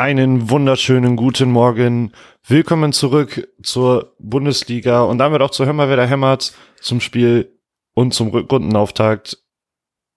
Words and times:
Einen 0.00 0.48
wunderschönen 0.48 1.14
guten 1.14 1.50
Morgen. 1.50 2.12
Willkommen 2.46 2.94
zurück 2.94 3.46
zur 3.62 4.14
Bundesliga 4.18 5.02
und 5.02 5.18
damit 5.18 5.42
auch 5.42 5.50
zu 5.50 5.70
mal, 5.74 5.90
wer 5.90 5.98
da 5.98 6.06
hämmert, 6.06 6.54
zum 6.80 7.02
Spiel 7.02 7.58
und 7.92 8.14
zum 8.14 8.28
Rückrundenauftakt 8.28 9.36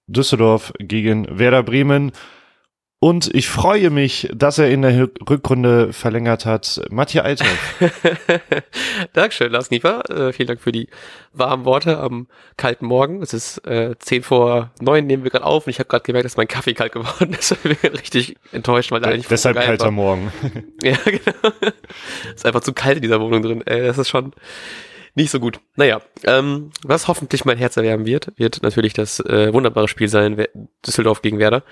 Düsseldorf 0.08 0.72
gegen 0.80 1.38
Werder 1.38 1.64
Bremen. 1.64 2.14
Und 3.04 3.36
ich 3.36 3.50
freue 3.50 3.90
mich, 3.90 4.30
dass 4.34 4.60
er 4.60 4.70
in 4.70 4.82
der 4.82 5.10
Rückrunde 5.30 5.92
verlängert 5.92 6.46
hat. 6.46 6.80
Matthias 6.90 7.26
Althoff. 7.26 7.76
Dankeschön, 9.12 9.52
Lars 9.52 9.72
Niefer. 9.72 10.10
Äh, 10.10 10.32
vielen 10.32 10.48
Dank 10.48 10.62
für 10.62 10.72
die 10.72 10.88
warmen 11.34 11.66
Worte 11.66 11.98
am 11.98 12.28
kalten 12.56 12.86
Morgen. 12.86 13.22
Es 13.22 13.34
ist 13.34 13.58
äh, 13.68 13.96
10 14.00 14.24
vor 14.24 14.72
9, 14.80 15.06
nehmen 15.06 15.26
wir 15.26 15.32
gerade 15.32 15.44
auf 15.44 15.68
und 15.68 15.72
ich 15.72 15.80
habe 15.80 15.90
gerade 15.90 16.04
gemerkt, 16.06 16.24
dass 16.24 16.38
mein 16.38 16.48
Kaffee 16.48 16.74
kalt 16.74 16.94
geworden 16.94 17.34
ist. 17.38 17.58
Ich 17.66 17.78
bin 17.82 17.92
richtig 17.92 18.38
enttäuscht, 18.54 18.94
weil 18.94 19.02
der 19.02 19.12
eigentlich 19.12 19.28
Deshalb 19.28 19.58
so 19.58 19.64
kalter 19.64 19.84
war. 19.84 19.92
Morgen. 19.92 20.32
ja, 20.82 20.96
genau. 21.04 21.54
Es 22.30 22.36
ist 22.36 22.46
einfach 22.46 22.62
zu 22.62 22.72
kalt 22.72 22.96
in 22.96 23.02
dieser 23.02 23.20
Wohnung 23.20 23.42
drin. 23.42 23.64
Ey, 23.66 23.82
das 23.82 23.98
ist 23.98 24.08
schon 24.08 24.32
nicht 25.14 25.30
so 25.30 25.42
gut. 25.42 25.60
Naja, 25.76 26.00
ähm, 26.24 26.70
was 26.84 27.10
hoffentlich 27.10 27.44
mein 27.44 27.58
Herz 27.58 27.76
erwärmen 27.76 28.06
wird, 28.06 28.32
wird 28.38 28.64
natürlich 28.64 28.94
das 28.94 29.20
äh, 29.20 29.54
wunderbare 29.54 29.90
Spiel 29.90 30.08
sein, 30.08 30.42
Düsseldorf 30.86 31.22
gegen 31.22 31.38
Werder. 31.38 31.64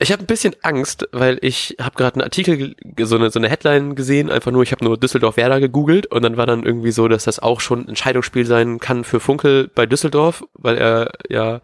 Ich 0.00 0.12
habe 0.12 0.22
ein 0.22 0.26
bisschen 0.26 0.54
Angst, 0.62 1.08
weil 1.10 1.38
ich 1.42 1.76
habe 1.80 1.96
gerade 1.96 2.14
einen 2.14 2.22
Artikel, 2.22 2.76
so 3.00 3.16
eine, 3.16 3.30
so 3.30 3.40
eine 3.40 3.48
Headline 3.48 3.96
gesehen, 3.96 4.30
einfach 4.30 4.52
nur, 4.52 4.62
ich 4.62 4.70
habe 4.70 4.84
nur 4.84 4.96
Düsseldorf-Werder 4.96 5.58
gegoogelt 5.58 6.06
und 6.06 6.22
dann 6.22 6.36
war 6.36 6.46
dann 6.46 6.62
irgendwie 6.62 6.92
so, 6.92 7.08
dass 7.08 7.24
das 7.24 7.40
auch 7.40 7.60
schon 7.60 7.80
ein 7.80 7.88
Entscheidungsspiel 7.88 8.46
sein 8.46 8.78
kann 8.78 9.02
für 9.02 9.18
Funkel 9.18 9.68
bei 9.74 9.86
Düsseldorf, 9.86 10.44
weil 10.54 10.78
er 10.78 11.12
ja 11.28 11.60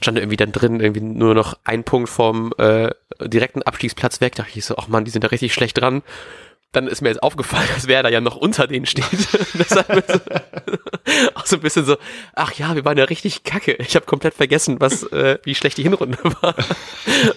stand 0.00 0.18
irgendwie 0.18 0.36
dann 0.36 0.52
drin, 0.52 0.80
irgendwie 0.80 1.00
nur 1.00 1.34
noch 1.34 1.56
ein 1.64 1.84
Punkt 1.84 2.08
vom 2.08 2.52
äh, 2.58 2.90
direkten 3.20 3.62
Abstiegsplatz 3.62 4.20
weg. 4.20 4.34
Da 4.34 4.42
dachte 4.42 4.58
ich 4.58 4.64
so, 4.64 4.76
ach 4.76 4.88
man, 4.88 5.04
die 5.04 5.10
sind 5.10 5.22
da 5.22 5.28
richtig 5.28 5.54
schlecht 5.54 5.80
dran 5.80 6.02
dann 6.72 6.86
ist 6.86 7.00
mir 7.00 7.08
jetzt 7.08 7.22
aufgefallen, 7.22 7.68
dass 7.74 7.88
Werder 7.88 8.10
ja 8.10 8.20
noch 8.20 8.36
unter 8.36 8.66
denen 8.66 8.86
steht. 8.86 9.04
Deshalb 9.54 10.04
so, 10.06 10.20
auch 11.34 11.46
so 11.46 11.56
ein 11.56 11.62
bisschen 11.62 11.86
so, 11.86 11.96
ach 12.34 12.52
ja, 12.54 12.74
wir 12.74 12.84
waren 12.84 12.98
ja 12.98 13.04
richtig 13.04 13.42
kacke. 13.44 13.74
Ich 13.74 13.96
habe 13.96 14.06
komplett 14.06 14.34
vergessen, 14.34 14.80
was 14.80 15.02
äh, 15.04 15.38
wie 15.44 15.54
schlecht 15.54 15.78
die 15.78 15.82
Hinrunde 15.82 16.18
war. 16.42 16.54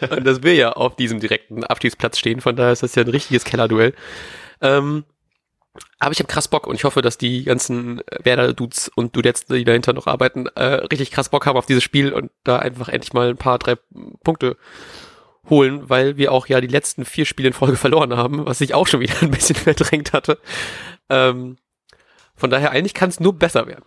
Und 0.09 0.25
dass 0.25 0.43
wir 0.43 0.55
ja 0.55 0.73
auf 0.73 0.95
diesem 0.95 1.19
direkten 1.19 1.63
Abstiegsplatz 1.63 2.17
stehen. 2.17 2.41
Von 2.41 2.55
daher 2.55 2.73
ist 2.73 2.83
das 2.83 2.95
ja 2.95 3.03
ein 3.03 3.09
richtiges 3.09 3.45
Kellerduell. 3.45 3.93
Ähm, 4.59 5.05
aber 5.99 6.11
ich 6.11 6.19
habe 6.19 6.27
krass 6.27 6.49
Bock 6.49 6.67
und 6.67 6.75
ich 6.75 6.83
hoffe, 6.83 7.01
dass 7.01 7.17
die 7.17 7.45
ganzen 7.45 8.01
Werder-Dudes 8.23 8.91
und 8.93 9.16
Dudettes, 9.16 9.45
die 9.45 9.63
dahinter 9.63 9.93
noch 9.93 10.07
arbeiten, 10.07 10.47
äh, 10.55 10.63
richtig 10.63 11.11
krass 11.11 11.29
Bock 11.29 11.45
haben 11.45 11.57
auf 11.57 11.66
dieses 11.66 11.83
Spiel 11.83 12.11
und 12.11 12.31
da 12.43 12.59
einfach 12.59 12.89
endlich 12.89 13.13
mal 13.13 13.29
ein 13.29 13.38
paar, 13.38 13.57
drei 13.57 13.75
Punkte 14.23 14.57
holen, 15.50 15.89
weil 15.89 16.17
wir 16.17 16.31
auch 16.31 16.47
ja 16.47 16.61
die 16.61 16.67
letzten 16.67 17.06
vier 17.06 17.25
Spiele 17.25 17.50
in 17.50 17.53
Folge 17.53 17.78
verloren 17.78 18.16
haben, 18.16 18.45
was 18.45 18.61
ich 18.61 18.73
auch 18.73 18.88
schon 18.88 19.00
wieder 19.00 19.22
ein 19.22 19.31
bisschen 19.31 19.56
verdrängt 19.58 20.14
hatte. 20.14 20.39
Ähm, 21.09 21.58
von 22.36 22.50
daher 22.50 22.72
eigentlich 22.72 22.94
kann 22.94 23.09
es 23.09 23.20
nur 23.20 23.34
besser 23.34 23.67
werden. 23.67 23.86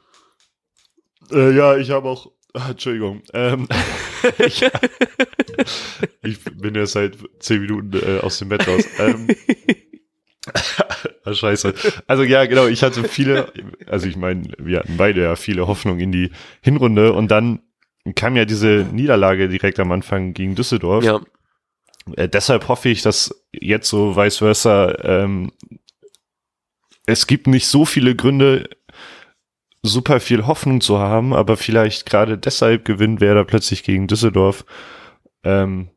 Äh, 1.31 1.57
ja, 1.57 1.77
ich 1.77 1.91
habe 1.91 2.09
auch. 2.09 2.31
Ah, 2.53 2.69
Entschuldigung. 2.71 3.23
Ähm, 3.33 3.67
ich, 4.39 4.65
ich, 6.23 6.45
bin 6.45 6.75
ja 6.75 6.87
seit 6.87 7.17
zehn 7.41 7.63
Minuten 7.63 7.93
äh, 7.95 8.21
aus 8.21 8.39
dem 8.39 8.49
Bett 8.49 8.69
raus. 8.69 8.85
Ähm, 8.99 9.27
Scheiße. 11.33 11.75
Also 12.07 12.23
ja, 12.23 12.45
genau, 12.45 12.67
ich 12.67 12.83
hatte 12.83 13.05
viele, 13.05 13.53
also 13.87 14.07
ich 14.07 14.17
meine, 14.17 14.49
wir 14.59 14.81
hatten 14.81 14.97
beide 14.97 15.23
ja 15.23 15.37
viele 15.37 15.67
Hoffnungen 15.67 16.01
in 16.01 16.13
die 16.13 16.31
Hinrunde 16.61 17.13
und 17.13 17.31
dann 17.31 17.61
kam 18.15 18.37
ja 18.37 18.45
diese 18.45 18.87
Niederlage 18.93 19.49
direkt 19.49 19.81
am 19.81 19.91
Anfang 19.91 20.35
gegen 20.35 20.55
Düsseldorf. 20.55 21.03
Ja. 21.03 21.21
Äh, 22.17 22.29
deshalb 22.29 22.69
hoffe 22.69 22.89
ich, 22.89 23.03
dass 23.03 23.45
jetzt 23.53 23.89
so 23.89 24.17
vice 24.17 24.39
versa, 24.39 24.95
ähm, 25.03 25.53
es 27.07 27.27
gibt 27.27 27.47
nicht 27.47 27.67
so 27.67 27.85
viele 27.85 28.15
Gründe, 28.17 28.69
super 29.83 30.19
viel 30.19 30.47
Hoffnung 30.47 30.81
zu 30.81 30.99
haben, 30.99 31.35
aber 31.35 31.57
vielleicht 31.57 32.07
gerade 32.07 32.39
deshalb 32.39 32.85
gewinnt 32.87 33.21
Werder 33.21 33.45
plötzlich 33.45 33.85
gegen 33.85 34.07
Düsseldorf 34.07 34.65
ähm, 35.45 35.91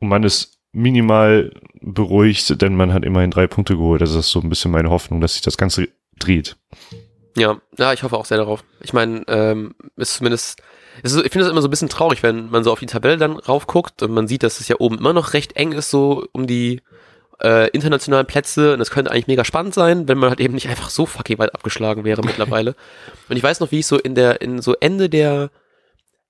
und 0.00 0.08
man 0.08 0.22
ist 0.22 0.58
minimal 0.72 1.52
beruhigt, 1.80 2.60
denn 2.60 2.76
man 2.76 2.92
hat 2.92 3.04
immerhin 3.04 3.30
drei 3.30 3.46
Punkte 3.46 3.76
geholt. 3.76 4.02
Das 4.02 4.14
ist 4.14 4.30
so 4.30 4.40
ein 4.40 4.48
bisschen 4.48 4.70
meine 4.70 4.90
Hoffnung, 4.90 5.20
dass 5.20 5.34
sich 5.34 5.42
das 5.42 5.56
Ganze 5.56 5.88
dreht. 6.18 6.56
Ja, 7.36 7.60
ja, 7.78 7.92
ich 7.92 8.02
hoffe 8.02 8.16
auch 8.16 8.24
sehr 8.24 8.38
darauf. 8.38 8.64
Ich 8.82 8.92
meine, 8.92 9.22
ähm, 9.28 9.74
ist 9.96 10.14
zumindest 10.14 10.62
ist, 11.02 11.16
ich 11.16 11.32
finde 11.32 11.46
es 11.46 11.50
immer 11.50 11.62
so 11.62 11.68
ein 11.68 11.70
bisschen 11.70 11.88
traurig, 11.88 12.22
wenn 12.22 12.50
man 12.50 12.64
so 12.64 12.72
auf 12.72 12.80
die 12.80 12.86
Tabelle 12.86 13.16
dann 13.16 13.36
raufguckt 13.36 14.02
und 14.02 14.12
man 14.12 14.28
sieht, 14.28 14.42
dass 14.42 14.60
es 14.60 14.68
ja 14.68 14.76
oben 14.78 14.98
immer 14.98 15.12
noch 15.12 15.32
recht 15.32 15.56
eng 15.56 15.72
ist, 15.72 15.90
so 15.90 16.26
um 16.32 16.46
die 16.46 16.80
äh, 17.42 17.68
internationalen 17.70 18.26
Plätze. 18.26 18.72
Und 18.72 18.78
das 18.78 18.90
könnte 18.90 19.10
eigentlich 19.10 19.26
mega 19.26 19.44
spannend 19.44 19.74
sein, 19.74 20.08
wenn 20.08 20.18
man 20.18 20.30
halt 20.30 20.40
eben 20.40 20.54
nicht 20.54 20.68
einfach 20.68 20.90
so 20.90 21.06
fucking 21.06 21.38
weit 21.38 21.54
abgeschlagen 21.54 22.04
wäre 22.04 22.22
mittlerweile. 22.22 22.74
Und 23.28 23.36
ich 23.36 23.42
weiß 23.42 23.60
noch, 23.60 23.70
wie 23.70 23.80
ich 23.80 23.86
so 23.86 23.98
in 23.98 24.14
der, 24.14 24.40
in 24.40 24.62
so 24.62 24.74
Ende 24.80 25.08
der 25.08 25.50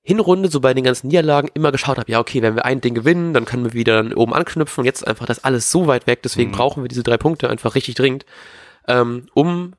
Hinrunde, 0.03 0.49
so 0.49 0.61
bei 0.61 0.73
den 0.73 0.85
ganzen 0.85 1.09
Niederlagen, 1.09 1.49
immer 1.55 1.73
geschaut 1.73 1.99
habe, 1.99 2.11
ja, 2.11 2.21
okay, 2.21 2.41
wenn 2.41 2.55
wir 2.55 2.65
ein 2.65 2.81
Ding 2.81 2.95
gewinnen, 2.95 3.35
dann 3.35 3.45
können 3.45 3.65
wir 3.65 3.73
wieder 3.73 3.97
dann 3.97 4.13
oben 4.15 4.35
anknüpfen. 4.35 4.83
Und 4.83 4.87
jetzt 4.87 5.07
einfach 5.07 5.27
das 5.27 5.43
alles 5.45 5.71
so 5.71 5.87
weit 5.87 6.07
weg, 6.07 6.23
deswegen 6.23 6.51
mhm. 6.51 6.55
brauchen 6.55 6.85
wir 6.85 6.89
diese 6.89 7.03
drei 7.03 7.17
Punkte 7.17 7.51
einfach 7.51 7.75
richtig 7.75 7.97
dringend, 7.97 8.25
ähm, 8.87 9.27
um 9.35 9.75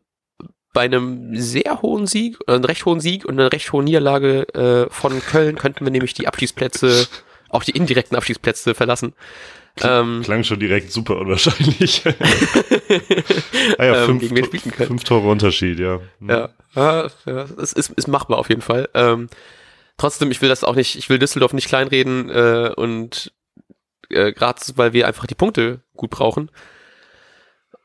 bei 0.77 0.83
einem 0.83 1.35
sehr 1.35 1.81
hohen 1.81 2.05
Sieg, 2.05 2.37
äh, 2.45 2.51
einem 2.51 2.65
recht 2.65 2.85
hohen 2.85 2.99
Sieg 2.99 3.25
und 3.25 3.39
einer 3.39 3.51
recht 3.51 3.73
hohen 3.73 3.85
Niederlage 3.85 4.47
äh, 4.53 4.93
von 4.93 5.19
Köln 5.21 5.55
könnten 5.57 5.83
wir 5.83 5.91
nämlich 5.91 6.13
die 6.13 6.27
Abschießplätze, 6.27 7.07
auch 7.49 7.63
die 7.63 7.71
indirekten 7.71 8.15
Abschießplätze 8.15 8.75
verlassen. 8.75 9.13
Ähm, 9.81 10.21
Klang 10.23 10.43
schon 10.43 10.59
direkt 10.59 10.91
super 10.91 11.17
unwahrscheinlich. 11.17 12.03
ah 13.79 13.85
ja, 13.85 14.05
ähm, 14.05 14.19
fünf, 14.21 14.75
fünf 14.75 15.03
Tore 15.03 15.27
Unterschied, 15.27 15.79
ja. 15.79 15.99
Mhm. 16.19 16.29
Ja, 16.29 16.49
ja, 16.75 17.07
ja 17.25 17.45
es 17.59 17.73
ist, 17.73 17.89
ist 17.89 18.07
machbar 18.07 18.37
auf 18.37 18.49
jeden 18.49 18.61
Fall. 18.61 18.87
Ähm, 18.93 19.29
trotzdem, 19.97 20.29
ich 20.29 20.43
will 20.43 20.49
das 20.49 20.63
auch 20.63 20.75
nicht, 20.75 20.95
ich 20.95 21.09
will 21.09 21.17
Düsseldorf 21.17 21.53
nicht 21.53 21.69
kleinreden 21.69 22.29
äh, 22.29 22.71
und 22.77 23.33
äh, 24.09 24.31
gerade 24.31 24.61
weil 24.75 24.93
wir 24.93 25.07
einfach 25.07 25.25
die 25.25 25.33
Punkte 25.33 25.81
gut 25.95 26.11
brauchen 26.11 26.51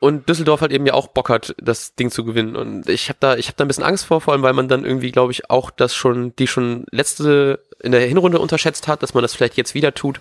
und 0.03 0.27
Düsseldorf 0.27 0.59
halt 0.59 0.73
eben 0.73 0.85
ja 0.85 0.95
auch 0.95 1.07
Bock 1.07 1.29
hat, 1.29 1.55
das 1.59 1.95
Ding 1.95 2.11
zu 2.11 2.25
gewinnen. 2.25 2.57
Und 2.57 2.89
ich 2.89 3.07
habe 3.07 3.19
da, 3.21 3.37
ich 3.37 3.47
habe 3.47 3.55
da 3.55 3.63
ein 3.63 3.69
bisschen 3.69 3.85
Angst 3.85 4.03
vor, 4.05 4.19
vor 4.19 4.33
allem 4.33 4.43
weil 4.43 4.51
man 4.51 4.67
dann 4.67 4.83
irgendwie, 4.83 5.13
glaube 5.13 5.31
ich, 5.31 5.49
auch 5.49 5.71
das 5.71 5.95
schon, 5.95 6.35
die 6.35 6.47
schon 6.47 6.85
letzte 6.91 7.63
in 7.79 7.93
der 7.93 8.01
Hinrunde 8.01 8.39
unterschätzt 8.39 8.89
hat, 8.89 9.01
dass 9.01 9.13
man 9.13 9.21
das 9.21 9.33
vielleicht 9.33 9.55
jetzt 9.55 9.75
wieder 9.75 9.93
tut. 9.93 10.19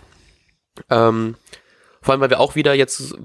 Ähm, 0.89 1.35
vor 2.01 2.13
allem, 2.13 2.21
weil 2.21 2.31
wir 2.31 2.39
auch 2.39 2.55
wieder 2.55 2.75
jetzt 2.75 3.17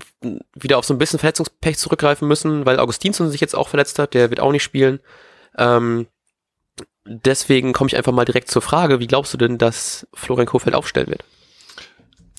wieder 0.56 0.80
auf 0.80 0.86
so 0.86 0.96
ein 0.96 0.98
bisschen 0.98 1.20
Verletzungspech 1.20 1.78
zurückgreifen 1.78 2.28
müssen, 2.28 2.66
weil 2.66 2.80
Augustinsson 2.80 3.30
sich 3.30 3.40
jetzt 3.40 3.56
auch 3.56 3.70
verletzt 3.70 4.00
hat, 4.00 4.16
der 4.16 4.32
wird 4.32 4.40
auch 4.40 4.52
nicht 4.52 4.64
spielen. 4.64 5.00
Ähm, 5.60 6.08
deswegen 7.06 7.72
komme 7.72 7.90
ich 7.90 7.98
einfach 7.98 8.14
mal 8.14 8.26
direkt 8.26 8.50
zur 8.50 8.64
Frage, 8.64 9.00
wie 9.00 9.06
glaubst 9.06 9.32
du 9.32 9.38
denn, 9.38 9.60
dass 9.60 10.08
Florian 10.12 10.48
Kofeld 10.48 10.76
aufstellen 10.76 11.10
wird? 11.10 11.24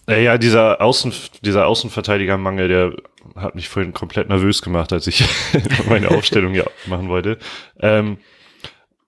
Ja, 0.09 0.39
dieser 0.39 0.81
Außen, 0.81 1.13
dieser 1.43 1.67
Außenverteidigermangel, 1.67 2.69
der 2.69 2.93
hat 3.37 3.55
mich 3.55 3.69
vorhin 3.69 3.93
komplett 3.93 4.29
nervös 4.29 4.63
gemacht, 4.63 4.93
als 4.93 5.07
ich 5.07 5.25
meine 5.89 6.11
Aufstellung 6.11 6.55
ja 6.55 6.65
machen 6.87 7.09
wollte. 7.09 7.39
Ähm, 7.81 8.19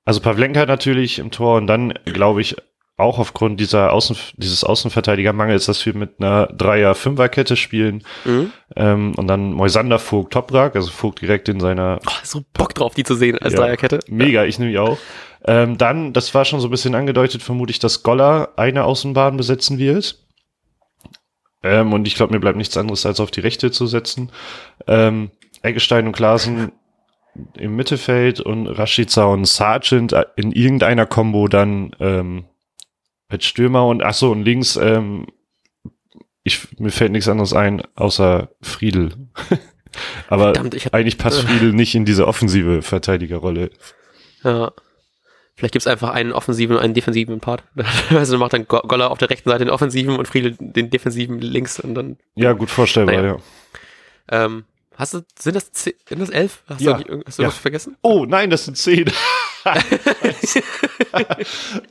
also 0.04 0.20
Pavlenka 0.20 0.66
natürlich 0.66 1.18
im 1.18 1.30
Tor 1.30 1.56
und 1.56 1.66
dann 1.66 1.94
glaube 2.04 2.40
ich 2.40 2.56
auch 3.00 3.18
aufgrund 3.18 3.58
dieser 3.58 3.92
Außen, 3.92 4.14
dieses 4.36 4.62
Außenverteidigermangels, 4.62 5.64
dass 5.64 5.84
wir 5.86 5.94
mit 5.94 6.16
einer 6.18 6.48
Dreier-Fünfer-Kette 6.48 7.56
spielen 7.56 8.04
mhm. 8.24 8.52
ähm, 8.76 9.14
und 9.16 9.26
dann 9.26 9.52
Moisander, 9.52 9.98
Vogt, 9.98 10.34
Toprak, 10.34 10.76
also 10.76 10.90
Vogt 10.90 11.22
direkt 11.22 11.48
in 11.48 11.60
seiner... 11.60 11.98
Oh, 12.06 12.10
so 12.22 12.42
Bock 12.52 12.74
drauf, 12.74 12.94
die 12.94 13.04
zu 13.04 13.14
sehen 13.14 13.38
als 13.38 13.54
ja, 13.54 13.60
Dreierkette. 13.60 14.00
Mega, 14.08 14.44
ich 14.44 14.58
nehme 14.58 14.70
die 14.70 14.78
auch. 14.78 14.98
Ähm, 15.46 15.78
dann, 15.78 16.12
das 16.12 16.34
war 16.34 16.44
schon 16.44 16.60
so 16.60 16.68
ein 16.68 16.70
bisschen 16.70 16.94
angedeutet, 16.94 17.42
vermute 17.42 17.70
ich, 17.70 17.78
dass 17.78 18.02
Goller 18.02 18.50
eine 18.56 18.84
Außenbahn 18.84 19.38
besetzen 19.38 19.78
wird. 19.78 20.18
Ähm, 21.62 21.92
und 21.92 22.06
ich 22.06 22.14
glaube, 22.14 22.32
mir 22.32 22.40
bleibt 22.40 22.56
nichts 22.56 22.76
anderes, 22.76 23.04
als 23.06 23.20
auf 23.20 23.30
die 23.30 23.40
Rechte 23.40 23.70
zu 23.70 23.86
setzen. 23.86 24.32
Ähm, 24.86 25.30
Eggestein 25.62 26.06
und 26.06 26.12
Klaasen 26.12 26.72
im 27.56 27.76
Mittelfeld 27.76 28.40
und 28.40 28.66
Rashica 28.66 29.24
und 29.24 29.46
Sargent 29.46 30.14
in 30.36 30.52
irgendeiner 30.52 31.06
Combo 31.06 31.48
dann 31.48 31.94
ähm, 32.00 32.46
als 33.28 33.44
Stürmer 33.44 33.86
und 33.86 34.02
ach 34.02 34.14
so 34.14 34.32
und 34.32 34.42
links 34.42 34.76
ähm, 34.76 35.26
ich 36.42 36.78
mir 36.78 36.90
fällt 36.90 37.12
nichts 37.12 37.28
anderes 37.28 37.52
ein 37.52 37.82
außer 37.94 38.50
Friedel. 38.60 39.12
Aber 40.28 40.54
Verdammt, 40.54 40.94
eigentlich 40.94 41.18
passt 41.18 41.40
Friedel 41.46 41.72
nicht 41.72 41.94
in 41.94 42.04
diese 42.04 42.26
offensive 42.26 42.82
Verteidigerrolle. 42.82 43.70
Ja. 44.42 44.72
Vielleicht 45.60 45.72
gibt 45.74 45.82
es 45.82 45.86
einfach 45.86 46.08
einen 46.08 46.32
offensiven 46.32 46.74
und 46.74 46.82
einen 46.82 46.94
defensiven 46.94 47.38
Part. 47.40 47.64
also 48.10 48.38
macht 48.38 48.54
dann 48.54 48.66
Goller 48.66 49.10
auf 49.10 49.18
der 49.18 49.28
rechten 49.28 49.50
Seite 49.50 49.66
den 49.66 49.70
offensiven 49.70 50.16
und 50.16 50.26
Friedel 50.26 50.56
den 50.58 50.88
defensiven 50.88 51.38
links 51.38 51.78
und 51.78 51.94
dann. 51.94 52.16
Ja, 52.34 52.54
gut 52.54 52.70
vorstellbar, 52.70 53.14
naja. 53.14 53.36
ja. 53.36 54.46
Ähm, 54.46 54.64
hast 54.96 55.12
du, 55.12 55.20
sind 55.38 55.54
das, 55.56 55.70
zehn, 55.72 55.92
sind 56.08 56.18
das 56.18 56.30
elf? 56.30 56.62
Hast 56.66 56.80
ja. 56.80 56.94
du, 56.94 57.22
hast 57.26 57.38
du 57.38 57.42
ja. 57.42 57.48
was 57.48 57.58
vergessen? 57.58 57.98
Oh, 58.00 58.24
nein, 58.26 58.48
das 58.48 58.64
sind 58.64 58.78
zehn. 58.78 59.04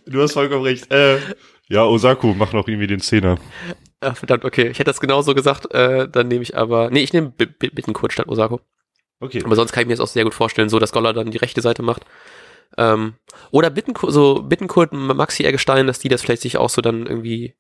du 0.08 0.20
hast 0.20 0.34
vollkommen 0.34 0.64
recht. 0.64 0.92
Äh, 0.92 1.20
ja, 1.68 1.84
Osaku, 1.86 2.34
mach 2.36 2.52
noch 2.54 2.68
irgendwie 2.68 2.88
den 2.88 3.02
Zehner. 3.02 3.38
Ah, 4.00 4.16
verdammt, 4.16 4.46
okay. 4.46 4.70
Ich 4.70 4.80
hätte 4.80 4.90
das 4.90 5.00
genauso 5.00 5.36
gesagt, 5.36 5.72
äh, 5.76 6.10
dann 6.10 6.28
nehme 6.28 6.42
ich 6.42 6.58
aber. 6.58 6.90
Nee, 6.90 7.02
ich 7.02 7.14
nehme 7.14 7.30
Bittenkurt 7.30 8.14
statt 8.14 8.30
Osako. 8.30 8.62
Okay. 9.20 9.44
Aber 9.46 9.56
sonst 9.56 9.74
kann 9.74 9.82
ich 9.82 9.88
mir 9.88 9.94
das 9.94 10.00
auch 10.00 10.12
sehr 10.12 10.24
gut 10.24 10.34
vorstellen, 10.34 10.70
so 10.70 10.80
dass 10.80 10.92
Goller 10.92 11.14
dann 11.14 11.30
die 11.30 11.38
rechte 11.38 11.62
Seite 11.62 11.84
macht. 11.84 12.04
Ähm, 12.78 13.16
oder 13.52 13.70
Bittenkurt, 13.70 14.14
so 14.14 14.44
Bittenkurt, 14.44 14.94
Maxi 14.94 15.44
Eggestein, 15.44 15.88
dass 15.88 16.00
die 16.00 16.10
das 16.10 16.22
vielleicht 16.22 16.42
sich 16.42 16.58
auch 16.58 16.70
so 16.70 16.82
dann 16.82 17.06
irgendwie 17.06 17.56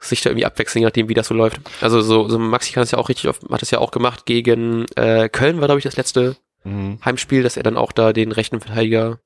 sich 0.00 0.20
da 0.20 0.30
irgendwie 0.30 0.46
abwechseln, 0.46 0.80
je 0.80 0.86
nachdem, 0.86 1.08
wie 1.08 1.14
das 1.14 1.26
so 1.26 1.34
läuft. 1.34 1.60
Also 1.80 2.00
so, 2.00 2.28
so 2.28 2.38
Maxi 2.38 2.72
kann 2.72 2.84
es 2.84 2.92
ja 2.92 2.98
auch 2.98 3.08
richtig 3.08 3.28
oft, 3.28 3.42
hat 3.50 3.62
es 3.62 3.70
ja 3.70 3.78
auch 3.78 3.90
gemacht 3.90 4.26
gegen 4.26 4.86
äh, 4.94 5.28
Köln 5.28 5.60
war, 5.60 5.66
glaube 5.66 5.80
ich, 5.80 5.84
das 5.84 5.96
letzte 5.96 6.36
mhm. 6.64 6.98
Heimspiel, 7.04 7.42
dass 7.42 7.56
er 7.56 7.64
dann 7.64 7.76
auch 7.76 7.92
da 7.92 8.12
den 8.12 8.30
rechten 8.30 8.60
Verteidiger 8.60 9.18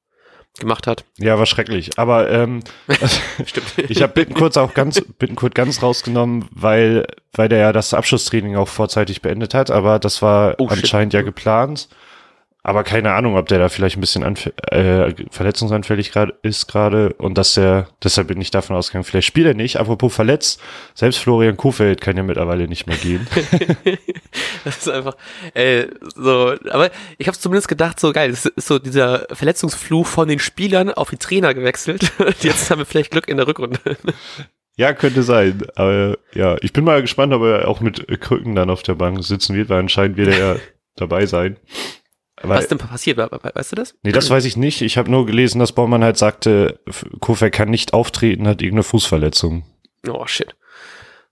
gemacht 0.59 0.87
hat. 0.87 1.05
Ja, 1.19 1.39
war 1.39 1.47
schrecklich. 1.47 1.99
Aber 1.99 2.31
ähm, 2.31 2.63
ich 3.89 4.03
habe 4.03 4.13
Bittenkurt 4.13 4.59
auch 4.59 4.75
ganz 4.75 5.01
Bittenkurt 5.01 5.55
ganz 5.55 5.83
rausgenommen, 5.83 6.47
weil 6.51 7.07
weil 7.33 7.49
der 7.49 7.59
ja 7.59 7.73
das 7.73 7.95
Abschlusstraining 7.95 8.57
auch 8.57 8.69
vorzeitig 8.69 9.23
beendet 9.23 9.55
hat. 9.55 9.71
Aber 9.71 9.99
das 9.99 10.21
war 10.21 10.57
oh, 10.59 10.69
anscheinend 10.69 11.13
shit. 11.13 11.21
ja 11.21 11.23
geplant. 11.23 11.89
Aber 12.65 12.85
keine 12.85 13.13
Ahnung, 13.13 13.37
ob 13.37 13.49
der 13.49 13.59
da 13.59 13.69
vielleicht 13.69 13.97
ein 13.97 14.01
bisschen 14.01 14.23
äh, 14.23 15.15
verletzungsanfällig 15.31 16.13
grad, 16.13 16.33
ist 16.43 16.69
gerade 16.69 17.13
und 17.15 17.37
dass 17.37 17.55
der, 17.55 17.89
deshalb 18.05 18.29
bin 18.29 18.41
ich 18.41 18.53
davon 18.53 18.77
ausgegangen, 18.77 19.03
vielleicht 19.03 19.27
spielt 19.27 19.49
er 19.49 19.55
nicht. 19.55 19.79
Apropos 19.79 20.15
verletzt, 20.15 20.61
selbst 20.95 21.19
Florian 21.19 21.57
Kofeld 21.57 22.01
kann 22.01 22.17
ja 22.17 22.23
mittlerweile 22.23 22.69
nicht 22.69 22.87
mehr 22.87 22.97
gehen. 22.97 23.27
das 24.65 24.79
ist 24.79 24.89
einfach, 24.89 25.17
äh, 25.55 25.87
so, 26.15 26.55
aber 26.71 26.91
ich 27.19 27.27
habe 27.27 27.37
zumindest 27.37 27.67
gedacht, 27.67 27.99
so 27.99 28.13
geil, 28.13 28.31
das 28.31 28.47
ist 28.47 28.69
so 28.69 28.79
dieser 28.79 29.27
Verletzungsfluch 29.33 30.07
von 30.07 30.29
den 30.29 30.39
Spielern 30.39 30.91
auf 30.91 31.11
die 31.11 31.17
Trainer 31.17 31.55
gewechselt. 31.55 32.13
Jetzt 32.43 32.71
haben 32.71 32.79
wir 32.79 32.87
vielleicht 32.87 33.11
Glück 33.11 33.27
in 33.27 33.39
der 33.39 33.49
Rückrunde. 33.49 33.81
Ja, 34.77 34.95
könnte 34.95 35.25
sein. 35.25 35.63
Aber 35.75 36.17
ja, 36.33 36.57
ich 36.61 36.73
bin 36.73 36.85
mal 36.85 37.03
gespannt, 37.03 37.33
ob 37.33 37.43
er 37.43 37.67
auch 37.67 37.81
mit 37.81 38.07
Krücken 38.21 38.55
dann 38.55 38.71
auf 38.71 38.85
der 38.85 38.95
Bank 38.95 39.23
sitzen 39.25 39.57
wird, 39.57 39.69
weil 39.69 39.81
anscheinend 39.81 40.17
wird 40.17 40.29
er 40.29 40.39
ja 40.39 40.57
dabei 40.97 41.27
sein. 41.27 41.57
Weil, 42.41 42.59
Was 42.59 42.69
denn 42.69 42.79
passiert? 42.79 43.19
Weißt 43.19 43.73
du 43.73 43.77
das? 43.77 43.95
Nee, 44.03 44.13
das 44.13 44.31
weiß 44.31 44.45
ich 44.47 44.57
nicht. 44.57 44.81
Ich 44.81 44.97
habe 44.97 45.11
nur 45.11 45.27
gelesen, 45.27 45.59
dass 45.59 45.73
Baumann 45.73 46.03
halt 46.03 46.17
sagte, 46.17 46.81
Kofeld 47.21 47.53
kann 47.53 47.69
nicht 47.69 47.93
auftreten, 47.93 48.49
hat 48.49 48.63
irgendeine 48.63 48.85
Fußverletzung. 48.85 49.65
Oh, 50.09 50.27
shit. 50.27 50.57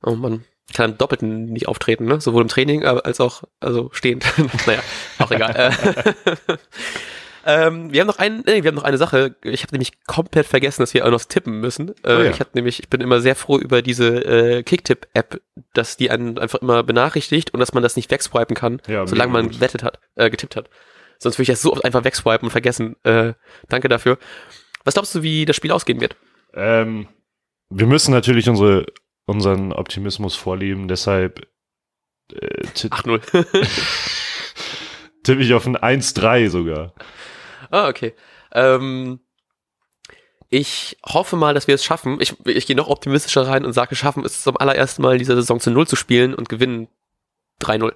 Oh 0.03 0.15
man 0.15 0.45
kann 0.73 0.97
doppelt 0.99 1.23
nicht 1.23 1.69
auftreten, 1.69 2.05
ne? 2.05 2.21
Sowohl 2.21 2.43
im 2.43 2.49
Training 2.49 2.85
als 2.85 3.21
auch, 3.21 3.43
also 3.61 3.91
stehend. 3.93 4.25
naja, 4.67 4.81
auch 5.19 5.31
egal. 5.31 5.75
ähm, 7.47 7.93
wir 7.93 8.01
haben 8.01 8.07
noch 8.07 8.19
einen, 8.19 8.43
nee, 8.47 8.63
wir 8.63 8.69
haben 8.69 8.77
noch 8.77 8.85
eine 8.85 8.99
Sache. 8.99 9.37
Ich 9.43 9.63
habe 9.63 9.73
nämlich 9.73 10.05
komplett 10.05 10.47
vergessen, 10.47 10.83
dass 10.83 10.95
wir 10.95 11.07
auch 11.07 11.11
noch 11.11 11.25
tippen 11.25 11.61
müssen. 11.61 11.91
Äh, 12.03 12.15
oh 12.15 12.23
ja. 12.23 12.31
Ich 12.31 12.41
hatte 12.41 12.51
nämlich, 12.55 12.81
ich 12.81 12.89
bin 12.89 13.01
immer 13.01 13.21
sehr 13.21 13.35
froh 13.35 13.59
über 13.59 13.83
diese 13.83 14.25
äh, 14.25 14.63
Kicktip-App, 14.63 15.41
dass 15.73 15.97
die 15.97 16.11
einen 16.11 16.39
einfach 16.39 16.61
immer 16.61 16.83
benachrichtigt 16.83 17.55
und 17.55 17.61
dass 17.61 17.73
man 17.73 17.83
das 17.83 17.97
nicht 17.97 18.11
wegswipen 18.11 18.57
kann, 18.57 18.81
ja, 18.87 19.07
solange 19.07 19.33
man 19.33 19.49
gut. 19.49 19.61
wettet 19.61 19.83
hat, 19.83 19.99
äh, 20.17 20.29
getippt 20.31 20.57
hat. 20.57 20.69
Sonst 21.19 21.37
würde 21.37 21.43
ich 21.45 21.49
das 21.49 21.63
so 21.63 21.73
oft 21.73 21.85
einfach 21.85 22.05
wegswipen 22.05 22.47
und 22.47 22.51
vergessen. 22.51 22.97
Äh, 23.05 23.35
danke 23.69 23.89
dafür. 23.89 24.19
Was 24.85 24.95
glaubst 24.95 25.15
du, 25.15 25.23
wie 25.23 25.45
das 25.45 25.57
Spiel 25.57 25.73
ausgehen 25.73 26.01
wird? 26.01 26.17
Ähm, 26.55 27.09
wir 27.69 27.87
müssen 27.87 28.13
natürlich 28.13 28.49
unsere, 28.49 28.87
unseren 29.27 29.73
Optimismus 29.73 30.35
vorleben, 30.35 30.89
deshalb 30.89 31.47
äh, 32.33 32.65
8-0. 32.65 33.47
tippe 35.23 35.43
ich 35.43 35.55
auf 35.55 35.67
ein 35.67 35.77
1-3 35.77 36.49
sogar. 36.49 36.95
Ah, 37.71 37.89
okay. 37.89 38.15
Ähm, 38.53 39.21
ich 40.49 40.99
hoffe 41.07 41.37
mal, 41.37 41.55
dass 41.55 41.69
wir 41.69 41.77
es 41.77 41.85
schaffen. 41.85 42.19
Ich, 42.21 42.35
ich 42.45 42.67
gehe 42.67 42.77
noch 42.77 42.89
optimistischer 42.89 43.47
rein 43.47 43.65
und 43.65 43.73
sage, 43.73 43.95
schaffen 43.95 44.25
es 44.25 44.43
zum 44.43 44.57
allerersten 44.57 45.03
Mal 45.03 45.13
in 45.13 45.19
dieser 45.21 45.37
Saison 45.37 45.61
zu 45.61 45.71
Null 45.71 45.87
zu 45.87 45.97
spielen 45.97 46.35
und 46.35 46.49
gewinnen 46.49 46.89
3-0. 47.63 47.93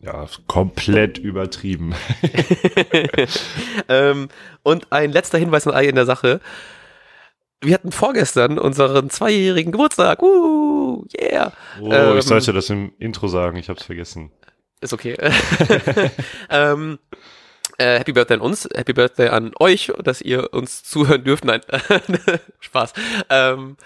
Ja, 0.00 0.26
komplett 0.46 1.16
übertrieben. 1.16 1.94
ähm, 3.88 4.28
und 4.62 4.92
ein 4.92 5.12
letzter 5.12 5.38
Hinweis 5.38 5.64
noch 5.64 5.78
in 5.78 5.94
der 5.94 6.04
Sache. 6.04 6.40
Wir 7.62 7.72
hatten 7.72 7.90
vorgestern 7.90 8.58
unseren 8.58 9.08
zweijährigen 9.08 9.72
Geburtstag. 9.72 10.22
Uh, 10.22 11.06
yeah. 11.18 11.52
Oh, 11.80 11.90
ähm, 11.90 12.18
ich 12.18 12.24
sollte 12.24 12.52
das 12.52 12.68
im 12.68 12.92
Intro 12.98 13.28
sagen, 13.28 13.56
ich 13.56 13.70
hab's 13.70 13.84
vergessen. 13.84 14.30
Ist 14.84 14.92
okay. 14.92 15.16
ähm, 16.50 16.98
äh, 17.78 17.98
Happy 17.98 18.12
Birthday 18.12 18.34
an 18.34 18.42
uns, 18.42 18.68
Happy 18.74 18.92
Birthday 18.92 19.28
an 19.28 19.52
euch, 19.58 19.90
dass 20.02 20.20
ihr 20.20 20.52
uns 20.52 20.82
zuhören 20.84 21.24
dürft. 21.24 21.46
Nein, 21.46 21.62
Spaß. 22.60 22.92
Ähm, 23.30 23.78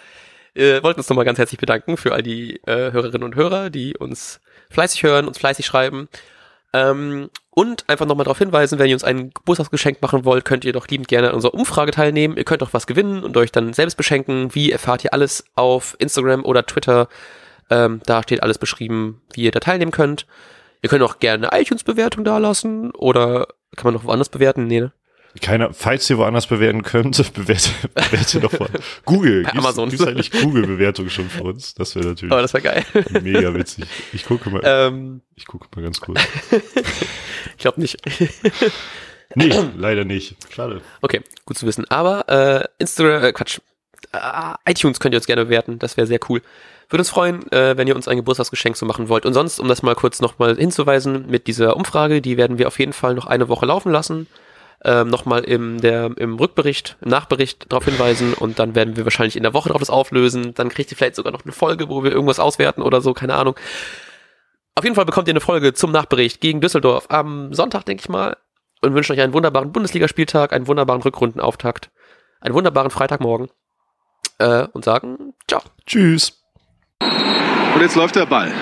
wir 0.54 0.82
wollten 0.82 0.98
uns 0.98 1.08
nochmal 1.08 1.24
ganz 1.24 1.38
herzlich 1.38 1.60
bedanken 1.60 1.96
für 1.96 2.14
all 2.14 2.22
die 2.24 2.56
äh, 2.66 2.90
Hörerinnen 2.90 3.22
und 3.22 3.36
Hörer, 3.36 3.70
die 3.70 3.96
uns 3.96 4.40
fleißig 4.70 5.04
hören, 5.04 5.28
uns 5.28 5.38
fleißig 5.38 5.64
schreiben. 5.64 6.08
Ähm, 6.72 7.30
und 7.50 7.88
einfach 7.88 8.06
nochmal 8.06 8.24
darauf 8.24 8.38
hinweisen, 8.38 8.80
wenn 8.80 8.88
ihr 8.88 8.96
uns 8.96 9.04
ein 9.04 9.30
Geburtstagsgeschenk 9.30 10.02
machen 10.02 10.24
wollt, 10.24 10.44
könnt 10.44 10.64
ihr 10.64 10.72
doch 10.72 10.88
liebend 10.88 11.06
gerne 11.06 11.28
an 11.28 11.34
unserer 11.36 11.54
Umfrage 11.54 11.92
teilnehmen. 11.92 12.36
Ihr 12.36 12.44
könnt 12.44 12.64
auch 12.64 12.72
was 12.72 12.88
gewinnen 12.88 13.22
und 13.22 13.36
euch 13.36 13.52
dann 13.52 13.72
selbst 13.72 13.94
beschenken. 13.94 14.52
Wie 14.52 14.72
erfahrt 14.72 15.04
ihr 15.04 15.12
alles 15.12 15.44
auf 15.54 15.94
Instagram 16.00 16.44
oder 16.44 16.66
Twitter? 16.66 17.08
Ähm, 17.70 18.00
da 18.04 18.24
steht 18.24 18.42
alles 18.42 18.58
beschrieben, 18.58 19.22
wie 19.32 19.42
ihr 19.42 19.52
da 19.52 19.60
teilnehmen 19.60 19.92
könnt. 19.92 20.26
Ihr 20.82 20.88
könnt 20.88 21.02
auch 21.02 21.18
gerne 21.18 21.50
eine 21.50 21.62
iTunes-Bewertung 21.62 22.24
dalassen 22.24 22.90
oder 22.92 23.48
kann 23.76 23.84
man 23.84 23.94
noch 23.94 24.04
woanders 24.04 24.28
bewerten? 24.28 24.66
Nee, 24.66 24.80
ne? 24.80 24.92
Keiner, 25.42 25.72
falls 25.72 26.08
ihr 26.10 26.18
woanders 26.18 26.46
bewerten 26.46 26.82
könnt, 26.82 27.16
bewerte, 27.34 27.70
bewerte 27.94 28.40
doch 28.40 28.58
mal. 28.58 28.70
Google. 29.04 29.42
Bei 29.44 29.52
Amazon. 29.52 29.90
Gibt 29.90 30.06
eigentlich 30.06 30.30
Google-Bewertung 30.30 31.10
schon 31.10 31.28
für 31.28 31.44
uns? 31.44 31.74
Das 31.74 31.94
wäre 31.94 32.06
natürlich. 32.06 32.32
Aber 32.32 32.42
das 32.42 32.54
wäre 32.54 32.62
geil. 32.62 32.84
Mega 33.22 33.54
witzig. 33.54 33.84
Ich 34.12 34.24
gucke 34.24 34.50
mal. 34.50 34.62
Ähm, 34.64 35.20
ich 35.34 35.46
gucke 35.46 35.68
mal 35.76 35.82
ganz 35.82 36.00
kurz. 36.00 36.20
ich 36.50 37.58
glaube 37.58 37.80
nicht. 37.80 37.98
nee, 39.34 39.52
leider 39.76 40.04
nicht. 40.04 40.36
Schade. 40.52 40.80
Okay, 41.02 41.20
gut 41.44 41.58
zu 41.58 41.66
wissen. 41.66 41.88
Aber 41.90 42.28
äh, 42.28 42.64
Instagram, 42.78 43.24
äh, 43.24 43.32
Quatsch. 43.32 43.60
Uh, 44.18 44.54
iTunes 44.70 45.00
könnt 45.00 45.14
ihr 45.14 45.18
uns 45.18 45.26
gerne 45.26 45.44
bewerten. 45.44 45.78
Das 45.78 45.96
wäre 45.96 46.06
sehr 46.06 46.20
cool. 46.28 46.42
Würde 46.88 47.00
uns 47.00 47.10
freuen, 47.10 47.50
äh, 47.52 47.76
wenn 47.76 47.86
ihr 47.86 47.96
uns 47.96 48.08
ein 48.08 48.16
Geburtstagsgeschenk 48.16 48.76
so 48.76 48.86
machen 48.86 49.08
wollt. 49.08 49.26
Und 49.26 49.34
sonst, 49.34 49.60
um 49.60 49.68
das 49.68 49.82
mal 49.82 49.94
kurz 49.94 50.20
nochmal 50.20 50.56
hinzuweisen, 50.56 51.26
mit 51.28 51.46
dieser 51.46 51.76
Umfrage, 51.76 52.22
die 52.22 52.36
werden 52.36 52.58
wir 52.58 52.66
auf 52.66 52.78
jeden 52.78 52.92
Fall 52.92 53.14
noch 53.14 53.26
eine 53.26 53.48
Woche 53.48 53.66
laufen 53.66 53.92
lassen 53.92 54.26
ähm, 54.84 55.08
nochmal 55.08 55.44
im, 55.44 55.80
der, 55.80 56.10
im 56.16 56.36
Rückbericht, 56.36 56.96
im 57.00 57.10
Nachbericht 57.10 57.70
darauf 57.70 57.84
hinweisen 57.84 58.34
und 58.34 58.58
dann 58.58 58.74
werden 58.74 58.96
wir 58.96 59.04
wahrscheinlich 59.04 59.36
in 59.36 59.42
der 59.42 59.54
Woche 59.54 59.68
darauf 59.68 59.80
das 59.80 59.90
auflösen. 59.90 60.54
Dann 60.54 60.68
kriegt 60.68 60.90
ihr 60.90 60.96
vielleicht 60.96 61.16
sogar 61.16 61.32
noch 61.32 61.44
eine 61.44 61.52
Folge, 61.52 61.88
wo 61.88 62.04
wir 62.04 62.12
irgendwas 62.12 62.38
auswerten 62.38 62.82
oder 62.82 63.00
so, 63.00 63.12
keine 63.12 63.34
Ahnung. 63.34 63.56
Auf 64.74 64.84
jeden 64.84 64.94
Fall 64.94 65.06
bekommt 65.06 65.26
ihr 65.26 65.32
eine 65.32 65.40
Folge 65.40 65.72
zum 65.74 65.90
Nachbericht 65.90 66.40
gegen 66.40 66.60
Düsseldorf 66.60 67.06
am 67.08 67.52
Sonntag, 67.52 67.84
denke 67.84 68.02
ich 68.02 68.08
mal. 68.08 68.36
Und 68.80 68.94
wünschen 68.94 69.12
euch 69.12 69.20
einen 69.20 69.32
wunderbaren 69.32 69.72
Bundesligaspieltag, 69.72 70.52
einen 70.52 70.68
wunderbaren 70.68 71.02
Rückrundenauftakt, 71.02 71.90
einen 72.40 72.54
wunderbaren 72.54 72.92
Freitagmorgen. 72.92 73.48
Äh, 74.38 74.66
und 74.72 74.84
sagen 74.84 75.34
ciao. 75.48 75.62
Tschüss. 75.86 76.42
Und 77.00 77.80
jetzt 77.80 77.96
läuft 77.96 78.16
der 78.16 78.26
Ball. 78.26 78.52